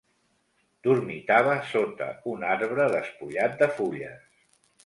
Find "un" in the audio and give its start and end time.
2.33-2.47